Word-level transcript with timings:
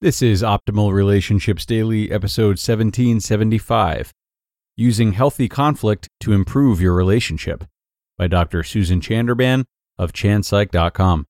This 0.00 0.22
is 0.22 0.44
Optimal 0.44 0.92
Relationships 0.92 1.66
Daily, 1.66 2.12
episode 2.12 2.60
1775 2.60 4.12
Using 4.76 5.10
Healthy 5.10 5.48
Conflict 5.48 6.08
to 6.20 6.32
Improve 6.32 6.80
Your 6.80 6.94
Relationship 6.94 7.64
by 8.16 8.28
Dr. 8.28 8.62
Susan 8.62 9.00
Chanderbhan 9.00 9.64
of 9.98 10.12
chandpsych.com. 10.12 11.26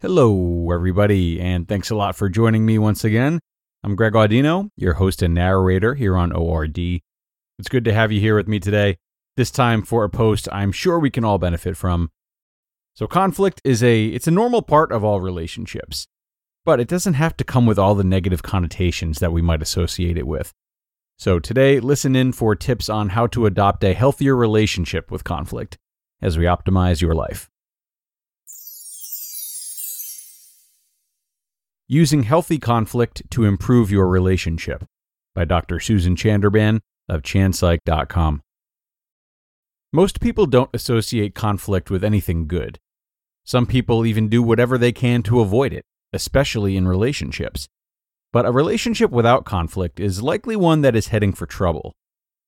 Hello, 0.00 0.70
everybody, 0.70 1.40
and 1.40 1.66
thanks 1.66 1.90
a 1.90 1.96
lot 1.96 2.14
for 2.14 2.28
joining 2.28 2.64
me 2.64 2.78
once 2.78 3.02
again. 3.02 3.40
I'm 3.82 3.96
Greg 3.96 4.12
Audino, 4.12 4.68
your 4.76 4.94
host 4.94 5.20
and 5.20 5.34
narrator 5.34 5.94
here 5.94 6.16
on 6.16 6.30
ORD. 6.30 6.78
It's 6.78 7.68
good 7.68 7.84
to 7.86 7.92
have 7.92 8.12
you 8.12 8.20
here 8.20 8.36
with 8.36 8.46
me 8.46 8.60
today, 8.60 8.98
this 9.36 9.50
time 9.50 9.82
for 9.82 10.04
a 10.04 10.08
post 10.08 10.48
I'm 10.52 10.70
sure 10.70 11.00
we 11.00 11.10
can 11.10 11.24
all 11.24 11.38
benefit 11.38 11.76
from. 11.76 12.12
So 12.94 13.08
conflict 13.08 13.60
is 13.64 13.82
a 13.82 14.06
it's 14.06 14.28
a 14.28 14.30
normal 14.30 14.62
part 14.62 14.92
of 14.92 15.02
all 15.02 15.20
relationships 15.20 16.06
but 16.64 16.80
it 16.80 16.88
doesn't 16.88 17.14
have 17.14 17.36
to 17.36 17.44
come 17.44 17.66
with 17.66 17.78
all 17.78 17.94
the 17.94 18.04
negative 18.04 18.42
connotations 18.42 19.18
that 19.18 19.32
we 19.32 19.42
might 19.42 19.62
associate 19.62 20.16
it 20.16 20.26
with. 20.26 20.52
So 21.18 21.38
today, 21.38 21.78
listen 21.78 22.16
in 22.16 22.32
for 22.32 22.56
tips 22.56 22.88
on 22.88 23.10
how 23.10 23.26
to 23.28 23.46
adopt 23.46 23.84
a 23.84 23.94
healthier 23.94 24.34
relationship 24.34 25.10
with 25.10 25.24
conflict 25.24 25.78
as 26.20 26.38
we 26.38 26.44
optimize 26.44 27.00
your 27.00 27.14
life. 27.14 27.48
Using 31.86 32.22
Healthy 32.22 32.58
Conflict 32.58 33.22
to 33.30 33.44
Improve 33.44 33.90
Your 33.90 34.08
Relationship 34.08 34.84
by 35.34 35.44
Dr. 35.44 35.78
Susan 35.78 36.16
Chanderbhan 36.16 36.80
of 37.08 37.22
chandpsych.com. 37.22 38.40
Most 39.92 40.20
people 40.20 40.46
don't 40.46 40.70
associate 40.72 41.34
conflict 41.34 41.90
with 41.90 42.02
anything 42.02 42.48
good. 42.48 42.80
Some 43.44 43.66
people 43.66 44.06
even 44.06 44.28
do 44.28 44.42
whatever 44.42 44.78
they 44.78 44.92
can 44.92 45.22
to 45.24 45.40
avoid 45.40 45.74
it 45.74 45.84
especially 46.14 46.76
in 46.76 46.88
relationships. 46.88 47.68
But 48.32 48.46
a 48.46 48.52
relationship 48.52 49.10
without 49.10 49.44
conflict 49.44 50.00
is 50.00 50.22
likely 50.22 50.56
one 50.56 50.80
that 50.80 50.96
is 50.96 51.08
heading 51.08 51.32
for 51.32 51.46
trouble. 51.46 51.94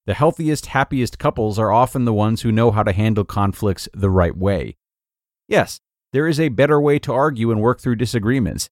The 0.06 0.14
healthiest, 0.14 0.66
happiest 0.66 1.18
couples 1.18 1.58
are 1.58 1.72
often 1.72 2.04
the 2.04 2.12
ones 2.12 2.42
who 2.42 2.52
know 2.52 2.70
how 2.70 2.82
to 2.82 2.92
handle 2.92 3.24
conflicts 3.24 3.88
the 3.92 4.10
right 4.10 4.36
way. 4.36 4.76
Yes, 5.48 5.80
there 6.12 6.28
is 6.28 6.40
a 6.40 6.48
better 6.48 6.80
way 6.80 6.98
to 7.00 7.12
argue 7.12 7.50
and 7.50 7.60
work 7.60 7.80
through 7.80 7.96
disagreements. 7.96 8.68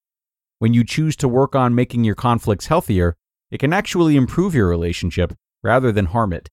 When 0.59 0.75
you 0.75 0.85
choose 0.85 1.17
to 1.17 1.29
work 1.29 1.55
on 1.55 1.75
making 1.75 2.05
your 2.05 2.15
conflicts 2.15 2.67
healthier, 2.67 3.17
it 3.51 3.59
can 3.59 3.73
actually 3.73 4.17
improve 4.17 4.55
your 4.55 4.69
relationship 4.69 5.35
rather 5.63 5.93
than 5.93 6.07
harm 6.07 6.33
it. 6.33 6.49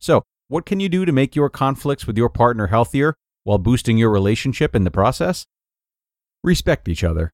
So, 0.00 0.22
what 0.48 0.66
can 0.66 0.78
you 0.78 0.88
do 0.88 1.04
to 1.04 1.12
make 1.12 1.34
your 1.34 1.50
conflicts 1.50 2.06
with 2.06 2.16
your 2.16 2.28
partner 2.28 2.68
healthier 2.68 3.14
while 3.44 3.58
boosting 3.58 3.98
your 3.98 4.10
relationship 4.10 4.74
in 4.76 4.84
the 4.84 4.90
process? 4.90 5.46
Respect 6.44 6.88
each 6.88 7.02
other. 7.02 7.32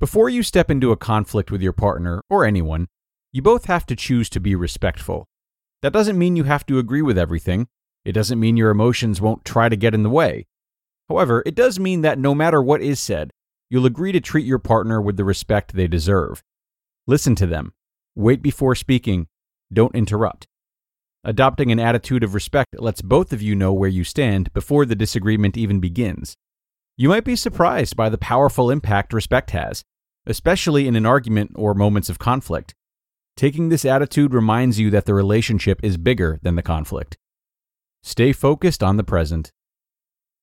Before 0.00 0.28
you 0.28 0.42
step 0.42 0.72
into 0.72 0.90
a 0.90 0.96
conflict 0.96 1.52
with 1.52 1.62
your 1.62 1.72
partner 1.72 2.20
or 2.28 2.44
anyone, 2.44 2.88
you 3.32 3.42
both 3.42 3.66
have 3.66 3.86
to 3.86 3.94
choose 3.94 4.28
to 4.30 4.40
be 4.40 4.56
respectful. 4.56 5.28
That 5.82 5.92
doesn't 5.92 6.18
mean 6.18 6.34
you 6.34 6.44
have 6.44 6.66
to 6.66 6.78
agree 6.78 7.02
with 7.02 7.16
everything. 7.16 7.68
It 8.04 8.12
doesn't 8.12 8.40
mean 8.40 8.56
your 8.56 8.70
emotions 8.70 9.20
won't 9.20 9.44
try 9.44 9.68
to 9.68 9.76
get 9.76 9.94
in 9.94 10.02
the 10.02 10.10
way. 10.10 10.46
However, 11.08 11.44
it 11.46 11.54
does 11.54 11.78
mean 11.78 12.02
that 12.02 12.18
no 12.18 12.34
matter 12.34 12.60
what 12.60 12.82
is 12.82 12.98
said, 12.98 13.30
you'll 13.70 13.86
agree 13.86 14.10
to 14.10 14.20
treat 14.20 14.44
your 14.44 14.58
partner 14.58 15.00
with 15.00 15.16
the 15.16 15.24
respect 15.24 15.74
they 15.74 15.86
deserve. 15.86 16.42
Listen 17.06 17.36
to 17.36 17.46
them. 17.46 17.72
Wait 18.16 18.42
before 18.42 18.74
speaking. 18.74 19.28
Don't 19.72 19.94
interrupt. 19.94 20.48
Adopting 21.22 21.70
an 21.70 21.78
attitude 21.78 22.24
of 22.24 22.34
respect 22.34 22.74
lets 22.78 23.00
both 23.00 23.32
of 23.32 23.42
you 23.42 23.54
know 23.54 23.72
where 23.72 23.88
you 23.88 24.02
stand 24.02 24.52
before 24.52 24.84
the 24.84 24.96
disagreement 24.96 25.56
even 25.56 25.78
begins. 25.78 26.36
You 26.96 27.08
might 27.08 27.24
be 27.24 27.34
surprised 27.34 27.96
by 27.96 28.08
the 28.08 28.18
powerful 28.18 28.70
impact 28.70 29.12
respect 29.12 29.50
has, 29.50 29.82
especially 30.26 30.86
in 30.86 30.94
an 30.94 31.04
argument 31.04 31.50
or 31.56 31.74
moments 31.74 32.08
of 32.08 32.20
conflict. 32.20 32.72
Taking 33.36 33.68
this 33.68 33.84
attitude 33.84 34.32
reminds 34.32 34.78
you 34.78 34.90
that 34.90 35.04
the 35.04 35.14
relationship 35.14 35.80
is 35.82 35.96
bigger 35.96 36.38
than 36.42 36.54
the 36.54 36.62
conflict. 36.62 37.16
Stay 38.04 38.32
focused 38.32 38.80
on 38.80 38.96
the 38.96 39.02
present. 39.02 39.50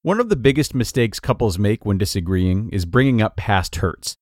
One 0.02 0.20
of 0.20 0.28
the 0.28 0.36
biggest 0.36 0.76
mistakes 0.76 1.22
couples 1.22 1.58
make 1.58 1.86
when 1.86 1.98
disagreeing 1.98 2.70
is 2.72 2.86
bringing 2.86 3.22
up 3.22 3.38
past 3.38 3.78
hurts. 3.78 4.18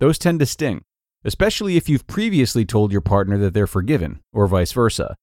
Those 0.00 0.18
tend 0.18 0.40
to 0.40 0.46
sting, 0.46 0.82
especially 1.24 1.76
if 1.76 1.88
you've 1.88 2.08
previously 2.08 2.64
told 2.64 2.90
your 2.90 3.02
partner 3.02 3.38
that 3.38 3.54
they're 3.54 3.68
forgiven, 3.68 4.18
or 4.32 4.48
vice 4.48 4.72
versa. 4.72 5.14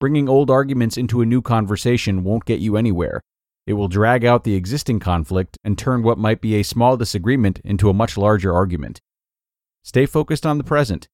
Bringing 0.00 0.28
old 0.28 0.50
arguments 0.50 0.96
into 0.96 1.20
a 1.20 1.26
new 1.26 1.42
conversation 1.42 2.24
won't 2.24 2.44
get 2.44 2.58
you 2.58 2.76
anywhere, 2.76 3.20
it 3.66 3.72
will 3.72 3.88
drag 3.88 4.24
out 4.24 4.44
the 4.44 4.54
existing 4.54 5.00
conflict 5.00 5.58
and 5.64 5.76
turn 5.76 6.02
what 6.02 6.18
might 6.18 6.40
be 6.40 6.54
a 6.54 6.62
small 6.62 6.96
disagreement 6.96 7.60
into 7.64 7.90
a 7.90 7.94
much 7.94 8.16
larger 8.16 8.54
argument. 8.54 9.00
Stay 9.82 10.06
focused 10.06 10.46
on 10.46 10.58
the 10.58 10.64
present. 10.64 11.08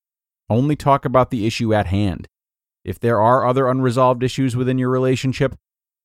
Only 0.50 0.76
talk 0.76 1.04
about 1.04 1.30
the 1.30 1.46
issue 1.46 1.72
at 1.72 1.86
hand. 1.86 2.28
If 2.84 3.00
there 3.00 3.20
are 3.20 3.46
other 3.46 3.68
unresolved 3.68 4.22
issues 4.22 4.54
within 4.54 4.78
your 4.78 4.90
relationship, 4.90 5.56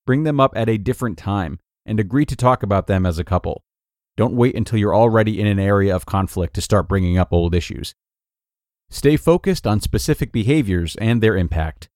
bring 0.06 0.24
them 0.24 0.40
up 0.40 0.54
at 0.56 0.70
a 0.70 0.78
different 0.78 1.18
time 1.18 1.60
and 1.86 2.00
agree 2.00 2.26
to 2.26 2.36
talk 2.36 2.64
about 2.64 2.88
them 2.88 3.06
as 3.06 3.20
a 3.20 3.26
couple. 3.26 3.64
Don't 4.16 4.36
wait 4.36 4.56
until 4.56 4.80
you're 4.80 4.96
already 4.96 5.40
in 5.40 5.48
an 5.48 5.60
area 5.60 5.94
of 5.94 6.06
conflict 6.06 6.54
to 6.56 6.62
start 6.62 6.88
bringing 6.88 7.18
up 7.18 7.34
old 7.34 7.54
issues. 7.54 7.94
Stay 8.90 9.18
focused 9.18 9.68
on 9.68 9.82
specific 9.82 10.32
behaviors 10.32 10.96
and 10.96 11.22
their 11.22 11.36
impact. 11.36 11.90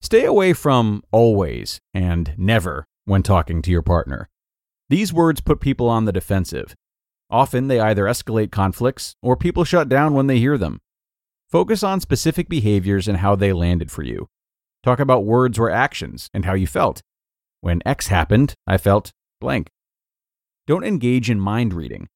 Stay 0.00 0.24
away 0.24 0.52
from 0.52 1.02
always 1.10 1.80
and 1.92 2.34
never 2.36 2.86
when 3.04 3.22
talking 3.22 3.62
to 3.62 3.70
your 3.70 3.82
partner. 3.82 4.28
These 4.88 5.12
words 5.12 5.40
put 5.40 5.60
people 5.60 5.88
on 5.88 6.04
the 6.04 6.12
defensive. 6.12 6.74
Often 7.30 7.68
they 7.68 7.80
either 7.80 8.04
escalate 8.04 8.52
conflicts 8.52 9.16
or 9.22 9.36
people 9.36 9.64
shut 9.64 9.88
down 9.88 10.14
when 10.14 10.26
they 10.26 10.38
hear 10.38 10.58
them. 10.58 10.80
Focus 11.50 11.82
on 11.82 12.00
specific 12.00 12.48
behaviors 12.48 13.08
and 13.08 13.18
how 13.18 13.34
they 13.36 13.52
landed 13.52 13.90
for 13.90 14.02
you. 14.02 14.28
Talk 14.82 15.00
about 15.00 15.24
words 15.24 15.58
or 15.58 15.70
actions 15.70 16.28
and 16.34 16.44
how 16.44 16.54
you 16.54 16.66
felt. 16.66 17.02
When 17.60 17.80
X 17.86 18.08
happened, 18.08 18.54
I 18.66 18.76
felt 18.76 19.12
blank. 19.40 19.68
Don't 20.66 20.84
engage 20.84 21.30
in 21.30 21.40
mind 21.40 21.72
reading. 21.72 22.08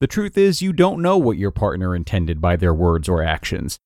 The 0.00 0.06
truth 0.06 0.36
is, 0.36 0.62
you 0.62 0.72
don't 0.72 1.02
know 1.02 1.18
what 1.18 1.38
your 1.38 1.50
partner 1.50 1.94
intended 1.94 2.40
by 2.40 2.56
their 2.56 2.74
words 2.74 3.08
or 3.08 3.22
actions. 3.22 3.78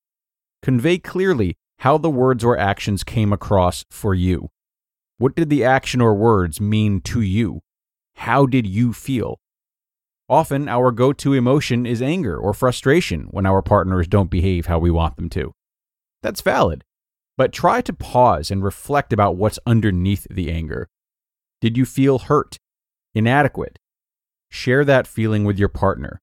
Convey 0.61 0.97
clearly 0.97 1.55
how 1.79 1.97
the 1.97 2.09
words 2.09 2.43
or 2.43 2.57
actions 2.57 3.03
came 3.03 3.31
across 3.31 3.83
for 3.89 4.13
you. 4.13 4.49
What 5.19 5.35
did 5.35 5.49
the 5.49 5.65
action 5.65 5.99
or 5.99 6.15
words 6.15 6.61
mean 6.61 7.01
to 7.01 7.19
you? 7.19 7.59
How 8.15 8.45
did 8.45 8.65
you 8.65 8.93
feel? 8.93 9.41
Often, 10.29 10.69
our 10.69 10.91
go 10.91 11.11
to 11.11 11.33
emotion 11.33 11.85
is 11.85 12.01
anger 12.01 12.37
or 12.37 12.53
frustration 12.53 13.27
when 13.29 13.45
our 13.45 13.61
partners 13.61 14.07
don't 14.07 14.31
behave 14.31 14.67
how 14.67 14.79
we 14.79 14.89
want 14.89 15.17
them 15.17 15.29
to. 15.31 15.51
That's 16.23 16.39
valid, 16.39 16.85
but 17.35 17.51
try 17.51 17.81
to 17.81 17.91
pause 17.91 18.49
and 18.49 18.63
reflect 18.63 19.11
about 19.11 19.35
what's 19.35 19.59
underneath 19.65 20.25
the 20.31 20.49
anger. 20.49 20.87
Did 21.59 21.77
you 21.77 21.83
feel 21.83 22.19
hurt? 22.19 22.57
Inadequate? 23.13 23.77
Share 24.49 24.85
that 24.85 25.05
feeling 25.05 25.43
with 25.43 25.59
your 25.59 25.67
partner. 25.67 26.21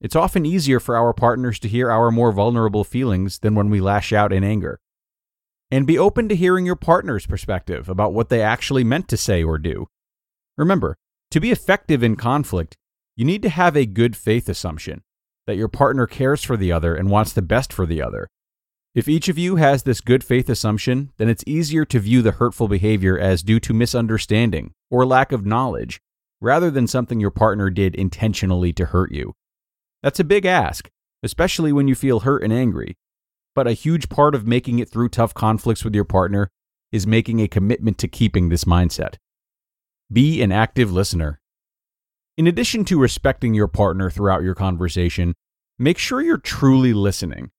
It's 0.00 0.16
often 0.16 0.44
easier 0.44 0.80
for 0.80 0.96
our 0.96 1.12
partners 1.12 1.60
to 1.60 1.68
hear 1.68 1.92
our 1.92 2.10
more 2.10 2.32
vulnerable 2.32 2.82
feelings 2.82 3.38
than 3.38 3.54
when 3.54 3.70
we 3.70 3.80
lash 3.80 4.12
out 4.12 4.32
in 4.32 4.42
anger 4.42 4.80
and 5.72 5.86
be 5.86 5.98
open 5.98 6.28
to 6.28 6.36
hearing 6.36 6.66
your 6.66 6.76
partner's 6.76 7.26
perspective 7.26 7.88
about 7.88 8.12
what 8.12 8.28
they 8.28 8.42
actually 8.42 8.84
meant 8.84 9.08
to 9.08 9.16
say 9.16 9.42
or 9.42 9.56
do. 9.56 9.86
Remember, 10.58 10.96
to 11.30 11.40
be 11.40 11.50
effective 11.50 12.02
in 12.02 12.14
conflict, 12.14 12.76
you 13.16 13.24
need 13.24 13.40
to 13.40 13.48
have 13.48 13.74
a 13.74 13.86
good 13.86 14.14
faith 14.14 14.50
assumption 14.50 15.00
that 15.46 15.56
your 15.56 15.68
partner 15.68 16.06
cares 16.06 16.44
for 16.44 16.58
the 16.58 16.70
other 16.70 16.94
and 16.94 17.10
wants 17.10 17.32
the 17.32 17.40
best 17.40 17.72
for 17.72 17.86
the 17.86 18.02
other. 18.02 18.28
If 18.94 19.08
each 19.08 19.30
of 19.30 19.38
you 19.38 19.56
has 19.56 19.84
this 19.84 20.02
good 20.02 20.22
faith 20.22 20.50
assumption, 20.50 21.10
then 21.16 21.30
it's 21.30 21.42
easier 21.46 21.86
to 21.86 21.98
view 21.98 22.20
the 22.20 22.32
hurtful 22.32 22.68
behavior 22.68 23.18
as 23.18 23.42
due 23.42 23.58
to 23.60 23.72
misunderstanding 23.72 24.72
or 24.90 25.06
lack 25.06 25.32
of 25.32 25.46
knowledge, 25.46 26.00
rather 26.42 26.70
than 26.70 26.86
something 26.86 27.18
your 27.18 27.30
partner 27.30 27.70
did 27.70 27.94
intentionally 27.94 28.74
to 28.74 28.84
hurt 28.84 29.10
you. 29.10 29.32
That's 30.02 30.20
a 30.20 30.24
big 30.24 30.44
ask, 30.44 30.90
especially 31.22 31.72
when 31.72 31.88
you 31.88 31.94
feel 31.94 32.20
hurt 32.20 32.42
and 32.42 32.52
angry. 32.52 32.94
But 33.54 33.66
a 33.66 33.72
huge 33.72 34.08
part 34.08 34.34
of 34.34 34.46
making 34.46 34.78
it 34.78 34.88
through 34.88 35.10
tough 35.10 35.34
conflicts 35.34 35.84
with 35.84 35.94
your 35.94 36.04
partner 36.04 36.48
is 36.90 37.06
making 37.06 37.40
a 37.40 37.48
commitment 37.48 37.98
to 37.98 38.08
keeping 38.08 38.48
this 38.48 38.64
mindset. 38.64 39.16
Be 40.10 40.42
an 40.42 40.52
active 40.52 40.92
listener. 40.92 41.40
In 42.38 42.46
addition 42.46 42.84
to 42.86 42.98
respecting 42.98 43.54
your 43.54 43.68
partner 43.68 44.10
throughout 44.10 44.42
your 44.42 44.54
conversation, 44.54 45.34
make 45.78 45.98
sure 45.98 46.22
you're 46.22 46.38
truly 46.38 46.92
listening. 46.92 47.50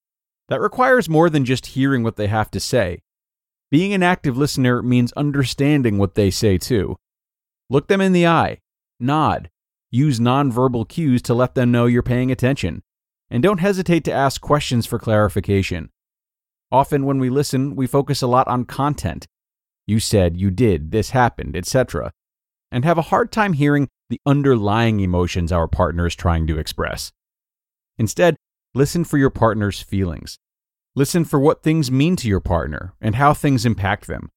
That 0.49 0.61
requires 0.61 1.09
more 1.09 1.29
than 1.29 1.45
just 1.45 1.67
hearing 1.67 2.03
what 2.03 2.15
they 2.15 2.27
have 2.27 2.51
to 2.51 2.59
say. 2.59 3.01
Being 3.71 3.93
an 3.93 4.03
active 4.03 4.37
listener 4.37 4.81
means 4.81 5.11
understanding 5.13 5.97
what 5.97 6.15
they 6.15 6.29
say 6.29 6.57
too. 6.57 6.97
Look 7.69 7.87
them 7.87 8.01
in 8.01 8.13
the 8.13 8.27
eye, 8.27 8.59
nod, 8.99 9.49
use 9.89 10.19
nonverbal 10.19 10.87
cues 10.87 11.21
to 11.23 11.33
let 11.33 11.55
them 11.55 11.71
know 11.71 11.85
you're 11.85 12.03
paying 12.03 12.31
attention, 12.31 12.83
and 13.33 13.41
don't 13.41 13.59
hesitate 13.59 14.03
to 14.03 14.13
ask 14.13 14.39
questions 14.41 14.85
for 14.85 14.99
clarification. 14.99 15.89
Often, 16.71 17.05
when 17.05 17.17
we 17.17 17.31
listen, 17.31 17.75
we 17.75 17.87
focus 17.87 18.21
a 18.21 18.27
lot 18.27 18.47
on 18.47 18.63
content. 18.63 19.25
You 19.87 19.99
said, 19.99 20.37
you 20.37 20.51
did, 20.51 20.91
this 20.91 21.09
happened, 21.09 21.57
etc., 21.57 22.11
and 22.71 22.85
have 22.85 22.99
a 22.99 23.09
hard 23.09 23.31
time 23.31 23.53
hearing 23.53 23.89
the 24.09 24.21
underlying 24.27 24.99
emotions 24.99 25.51
our 25.51 25.67
partner 25.67 26.05
is 26.05 26.13
trying 26.13 26.45
to 26.45 26.59
express. 26.59 27.11
Instead, 27.97 28.35
listen 28.75 29.03
for 29.03 29.17
your 29.17 29.31
partner's 29.31 29.81
feelings. 29.81 30.37
Listen 30.95 31.25
for 31.25 31.39
what 31.39 31.63
things 31.63 31.91
mean 31.91 32.15
to 32.17 32.27
your 32.27 32.39
partner 32.39 32.93
and 33.01 33.15
how 33.15 33.33
things 33.33 33.65
impact 33.65 34.05
them. 34.05 34.29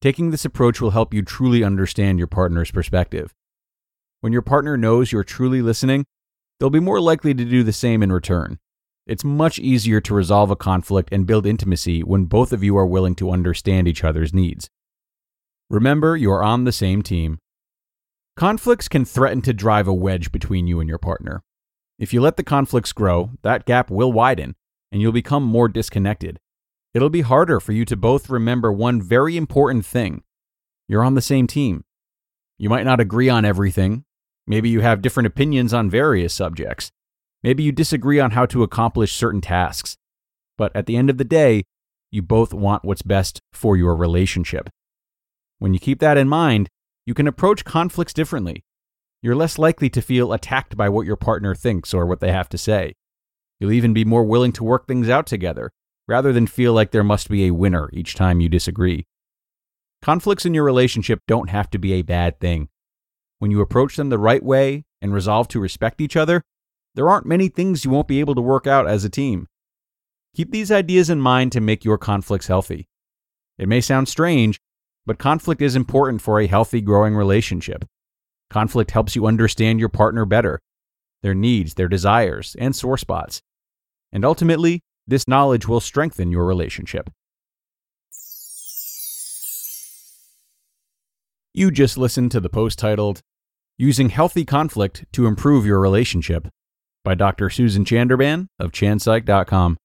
Taking 0.00 0.30
this 0.30 0.44
approach 0.44 0.80
will 0.80 0.92
help 0.92 1.12
you 1.12 1.22
truly 1.22 1.64
understand 1.64 2.18
your 2.18 2.28
partner's 2.28 2.70
perspective. 2.70 3.34
When 4.20 4.32
your 4.32 4.42
partner 4.42 4.76
knows 4.76 5.10
you're 5.10 5.24
truly 5.24 5.60
listening, 5.60 6.04
they'll 6.58 6.70
be 6.70 6.80
more 6.80 7.00
likely 7.00 7.34
to 7.34 7.44
do 7.44 7.62
the 7.62 7.72
same 7.72 8.02
in 8.02 8.12
return. 8.12 8.58
It's 9.06 9.24
much 9.24 9.58
easier 9.58 10.00
to 10.02 10.14
resolve 10.14 10.50
a 10.50 10.56
conflict 10.56 11.08
and 11.12 11.26
build 11.26 11.46
intimacy 11.46 12.02
when 12.02 12.26
both 12.26 12.52
of 12.52 12.62
you 12.62 12.76
are 12.76 12.86
willing 12.86 13.14
to 13.16 13.30
understand 13.30 13.88
each 13.88 14.04
other's 14.04 14.34
needs. 14.34 14.68
Remember, 15.70 16.16
you're 16.16 16.42
on 16.42 16.64
the 16.64 16.72
same 16.72 17.02
team. 17.02 17.38
Conflicts 18.36 18.88
can 18.88 19.04
threaten 19.04 19.42
to 19.42 19.52
drive 19.52 19.88
a 19.88 19.94
wedge 19.94 20.30
between 20.30 20.66
you 20.66 20.80
and 20.80 20.88
your 20.88 20.98
partner. 20.98 21.42
If 21.98 22.12
you 22.12 22.20
let 22.20 22.36
the 22.36 22.44
conflicts 22.44 22.92
grow, 22.92 23.30
that 23.42 23.64
gap 23.64 23.90
will 23.90 24.12
widen 24.12 24.54
and 24.90 25.00
you'll 25.00 25.12
become 25.12 25.42
more 25.42 25.68
disconnected. 25.68 26.38
It'll 26.94 27.10
be 27.10 27.20
harder 27.20 27.60
for 27.60 27.72
you 27.72 27.84
to 27.86 27.96
both 27.96 28.30
remember 28.30 28.72
one 28.72 29.02
very 29.02 29.36
important 29.36 29.84
thing 29.84 30.22
you're 30.90 31.04
on 31.04 31.14
the 31.14 31.20
same 31.20 31.46
team. 31.46 31.84
You 32.56 32.70
might 32.70 32.86
not 32.86 32.98
agree 32.98 33.28
on 33.28 33.44
everything. 33.44 34.04
Maybe 34.48 34.70
you 34.70 34.80
have 34.80 35.02
different 35.02 35.26
opinions 35.26 35.74
on 35.74 35.90
various 35.90 36.32
subjects. 36.32 36.90
Maybe 37.42 37.62
you 37.62 37.70
disagree 37.70 38.18
on 38.18 38.30
how 38.30 38.46
to 38.46 38.62
accomplish 38.62 39.12
certain 39.12 39.42
tasks. 39.42 39.98
But 40.56 40.74
at 40.74 40.86
the 40.86 40.96
end 40.96 41.10
of 41.10 41.18
the 41.18 41.24
day, 41.24 41.64
you 42.10 42.22
both 42.22 42.54
want 42.54 42.82
what's 42.82 43.02
best 43.02 43.40
for 43.52 43.76
your 43.76 43.94
relationship. 43.94 44.70
When 45.58 45.74
you 45.74 45.78
keep 45.78 46.00
that 46.00 46.16
in 46.16 46.30
mind, 46.30 46.68
you 47.04 47.12
can 47.12 47.26
approach 47.26 47.66
conflicts 47.66 48.14
differently. 48.14 48.64
You're 49.20 49.36
less 49.36 49.58
likely 49.58 49.90
to 49.90 50.00
feel 50.00 50.32
attacked 50.32 50.78
by 50.78 50.88
what 50.88 51.06
your 51.06 51.16
partner 51.16 51.54
thinks 51.54 51.92
or 51.92 52.06
what 52.06 52.20
they 52.20 52.32
have 52.32 52.48
to 52.48 52.58
say. 52.58 52.94
You'll 53.60 53.72
even 53.72 53.92
be 53.92 54.04
more 54.06 54.24
willing 54.24 54.52
to 54.52 54.64
work 54.64 54.86
things 54.86 55.10
out 55.10 55.26
together, 55.26 55.70
rather 56.06 56.32
than 56.32 56.46
feel 56.46 56.72
like 56.72 56.90
there 56.90 57.04
must 57.04 57.28
be 57.28 57.44
a 57.44 57.54
winner 57.54 57.90
each 57.92 58.14
time 58.14 58.40
you 58.40 58.48
disagree. 58.48 59.04
Conflicts 60.00 60.46
in 60.46 60.54
your 60.54 60.64
relationship 60.64 61.20
don't 61.26 61.50
have 61.50 61.68
to 61.70 61.78
be 61.78 61.92
a 61.92 62.02
bad 62.02 62.40
thing. 62.40 62.68
When 63.38 63.50
you 63.50 63.60
approach 63.60 63.96
them 63.96 64.08
the 64.08 64.18
right 64.18 64.42
way 64.42 64.84
and 65.00 65.12
resolve 65.12 65.48
to 65.48 65.60
respect 65.60 66.00
each 66.00 66.16
other, 66.16 66.42
there 66.94 67.08
aren't 67.08 67.26
many 67.26 67.48
things 67.48 67.84
you 67.84 67.90
won't 67.90 68.08
be 68.08 68.20
able 68.20 68.34
to 68.34 68.40
work 68.40 68.66
out 68.66 68.88
as 68.88 69.04
a 69.04 69.10
team. 69.10 69.46
Keep 70.34 70.50
these 70.50 70.72
ideas 70.72 71.08
in 71.10 71.20
mind 71.20 71.52
to 71.52 71.60
make 71.60 71.84
your 71.84 71.98
conflicts 71.98 72.48
healthy. 72.48 72.88
It 73.56 73.68
may 73.68 73.80
sound 73.80 74.08
strange, 74.08 74.60
but 75.06 75.18
conflict 75.18 75.62
is 75.62 75.76
important 75.76 76.20
for 76.22 76.40
a 76.40 76.46
healthy, 76.46 76.80
growing 76.80 77.14
relationship. 77.14 77.84
Conflict 78.50 78.90
helps 78.90 79.14
you 79.14 79.26
understand 79.26 79.78
your 79.78 79.88
partner 79.88 80.24
better, 80.24 80.60
their 81.22 81.34
needs, 81.34 81.74
their 81.74 81.88
desires, 81.88 82.56
and 82.58 82.74
sore 82.74 82.98
spots. 82.98 83.40
And 84.12 84.24
ultimately, 84.24 84.80
this 85.06 85.28
knowledge 85.28 85.66
will 85.66 85.80
strengthen 85.80 86.30
your 86.30 86.44
relationship. 86.44 87.10
You 91.58 91.72
just 91.72 91.98
listened 91.98 92.30
to 92.30 92.38
the 92.38 92.48
post 92.48 92.78
titled, 92.78 93.20
Using 93.78 94.10
Healthy 94.10 94.44
Conflict 94.44 95.04
to 95.10 95.26
Improve 95.26 95.66
Your 95.66 95.80
Relationship 95.80 96.46
by 97.02 97.16
Dr. 97.16 97.50
Susan 97.50 97.84
Chanderbhan 97.84 98.46
of 98.60 98.70
chandpsych.com. 98.70 99.76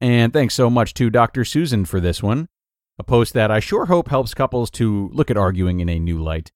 And 0.00 0.32
thanks 0.32 0.54
so 0.54 0.70
much 0.70 0.94
to 0.94 1.10
Dr. 1.10 1.44
Susan 1.44 1.84
for 1.84 1.98
this 1.98 2.22
one, 2.22 2.46
a 2.96 3.02
post 3.02 3.34
that 3.34 3.50
I 3.50 3.58
sure 3.58 3.86
hope 3.86 4.06
helps 4.06 4.34
couples 4.34 4.70
to 4.70 5.10
look 5.12 5.32
at 5.32 5.36
arguing 5.36 5.80
in 5.80 5.88
a 5.88 5.98
new 5.98 6.22
light. 6.22 6.52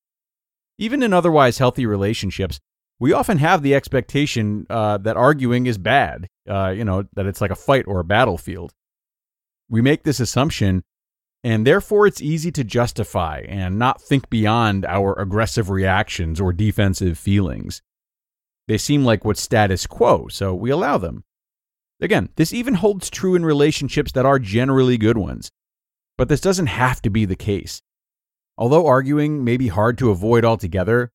Even 0.78 1.02
in 1.02 1.12
otherwise 1.12 1.58
healthy 1.58 1.84
relationships, 1.84 2.60
we 3.00 3.12
often 3.12 3.38
have 3.38 3.62
the 3.62 3.74
expectation 3.74 4.68
uh, 4.70 4.98
that 4.98 5.16
arguing 5.16 5.66
is 5.66 5.78
bad, 5.78 6.28
uh, 6.48 6.68
you 6.68 6.84
know, 6.84 7.08
that 7.14 7.26
it's 7.26 7.40
like 7.40 7.50
a 7.50 7.56
fight 7.56 7.88
or 7.88 7.98
a 7.98 8.04
battlefield. 8.04 8.72
We 9.68 9.82
make 9.82 10.04
this 10.04 10.20
assumption, 10.20 10.84
and 11.44 11.66
therefore 11.66 12.06
it's 12.06 12.22
easy 12.22 12.52
to 12.52 12.64
justify 12.64 13.44
and 13.48 13.78
not 13.78 14.00
think 14.00 14.30
beyond 14.30 14.84
our 14.86 15.18
aggressive 15.18 15.70
reactions 15.70 16.40
or 16.40 16.52
defensive 16.52 17.18
feelings. 17.18 17.82
They 18.68 18.78
seem 18.78 19.04
like 19.04 19.24
what's 19.24 19.42
status 19.42 19.86
quo, 19.86 20.28
so 20.28 20.54
we 20.54 20.70
allow 20.70 20.98
them. 20.98 21.24
Again, 22.00 22.28
this 22.36 22.52
even 22.52 22.74
holds 22.74 23.10
true 23.10 23.34
in 23.34 23.44
relationships 23.44 24.12
that 24.12 24.26
are 24.26 24.38
generally 24.38 24.98
good 24.98 25.18
ones. 25.18 25.50
But 26.16 26.28
this 26.28 26.40
doesn't 26.40 26.66
have 26.66 27.02
to 27.02 27.10
be 27.10 27.24
the 27.24 27.36
case. 27.36 27.82
Although 28.56 28.86
arguing 28.86 29.44
may 29.44 29.56
be 29.56 29.68
hard 29.68 29.98
to 29.98 30.10
avoid 30.10 30.44
altogether, 30.44 31.10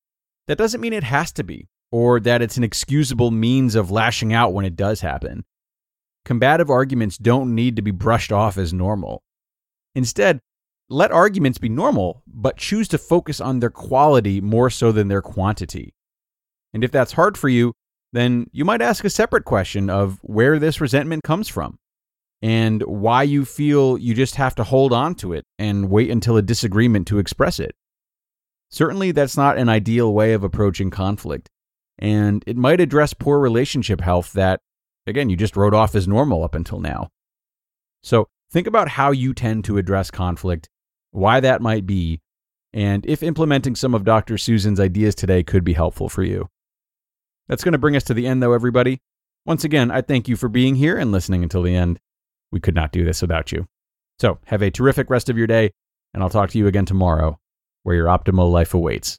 that 0.47 0.57
doesn't 0.57 0.81
mean 0.81 0.93
it 0.93 1.03
has 1.03 1.31
to 1.33 1.43
be 1.43 1.67
or 1.91 2.19
that 2.19 2.41
it's 2.41 2.57
an 2.57 2.63
excusable 2.63 3.31
means 3.31 3.75
of 3.75 3.91
lashing 3.91 4.33
out 4.33 4.53
when 4.53 4.65
it 4.65 4.75
does 4.75 5.01
happen. 5.01 5.45
Combative 6.25 6.69
arguments 6.69 7.17
don't 7.17 7.55
need 7.55 7.75
to 7.77 7.81
be 7.81 7.91
brushed 7.91 8.31
off 8.31 8.57
as 8.57 8.73
normal. 8.73 9.23
Instead, 9.97 10.39
let 10.89 11.11
arguments 11.11 11.57
be 11.57 11.69
normal, 11.69 12.21
but 12.27 12.55
choose 12.55 12.87
to 12.87 12.99
focus 12.99 13.41
on 13.41 13.59
their 13.59 13.71
quality 13.71 14.39
more 14.39 14.69
so 14.69 14.91
than 14.91 15.07
their 15.07 15.23
quantity. 15.23 15.95
And 16.71 16.83
if 16.83 16.91
that's 16.91 17.13
hard 17.13 17.35
for 17.35 17.49
you, 17.49 17.73
then 18.13 18.45
you 18.51 18.63
might 18.63 18.83
ask 18.83 19.03
a 19.03 19.09
separate 19.09 19.43
question 19.43 19.89
of 19.89 20.19
where 20.21 20.59
this 20.59 20.79
resentment 20.79 21.23
comes 21.23 21.47
from 21.47 21.79
and 22.43 22.83
why 22.83 23.23
you 23.23 23.43
feel 23.43 23.97
you 23.97 24.13
just 24.13 24.35
have 24.35 24.53
to 24.53 24.63
hold 24.63 24.93
on 24.93 25.15
to 25.15 25.33
it 25.33 25.45
and 25.57 25.89
wait 25.89 26.11
until 26.11 26.37
a 26.37 26.43
disagreement 26.43 27.07
to 27.07 27.17
express 27.17 27.59
it. 27.59 27.73
Certainly, 28.69 29.13
that's 29.13 29.35
not 29.35 29.57
an 29.57 29.67
ideal 29.67 30.13
way 30.13 30.33
of 30.33 30.43
approaching 30.43 30.91
conflict, 30.91 31.49
and 31.97 32.43
it 32.45 32.55
might 32.55 32.81
address 32.81 33.15
poor 33.15 33.39
relationship 33.39 33.99
health 33.99 34.31
that, 34.33 34.59
again, 35.07 35.31
you 35.31 35.35
just 35.35 35.57
wrote 35.57 35.73
off 35.73 35.95
as 35.95 36.07
normal 36.07 36.43
up 36.43 36.53
until 36.53 36.79
now. 36.79 37.09
So 38.03 38.27
think 38.51 38.67
about 38.67 38.89
how 38.89 39.11
you 39.11 39.33
tend 39.33 39.65
to 39.65 39.77
address 39.77 40.11
conflict, 40.11 40.69
why 41.11 41.39
that 41.39 41.61
might 41.61 41.85
be, 41.85 42.21
and 42.73 43.05
if 43.05 43.23
implementing 43.23 43.75
some 43.75 43.95
of 43.95 44.03
Dr. 44.03 44.37
Susan's 44.37 44.79
ideas 44.79 45.15
today 45.15 45.43
could 45.43 45.63
be 45.63 45.73
helpful 45.73 46.09
for 46.09 46.23
you. 46.23 46.49
That's 47.47 47.63
going 47.63 47.73
to 47.73 47.77
bring 47.77 47.95
us 47.95 48.03
to 48.05 48.13
the 48.13 48.27
end, 48.27 48.43
though, 48.43 48.53
everybody. 48.53 48.99
Once 49.45 49.63
again, 49.63 49.89
I 49.89 50.01
thank 50.01 50.27
you 50.27 50.35
for 50.35 50.49
being 50.49 50.75
here 50.75 50.97
and 50.97 51.11
listening 51.11 51.43
until 51.43 51.63
the 51.63 51.75
end. 51.75 51.99
We 52.51 52.59
could 52.59 52.75
not 52.75 52.91
do 52.91 53.05
this 53.05 53.21
without 53.21 53.51
you. 53.51 53.67
So 54.19 54.39
have 54.45 54.61
a 54.61 54.71
terrific 54.71 55.09
rest 55.09 55.29
of 55.29 55.37
your 55.37 55.47
day, 55.47 55.71
and 56.13 56.21
I'll 56.21 56.29
talk 56.29 56.49
to 56.51 56.57
you 56.57 56.67
again 56.67 56.85
tomorrow, 56.85 57.39
where 57.83 57.95
your 57.95 58.07
optimal 58.07 58.51
life 58.51 58.73
awaits. 58.73 59.17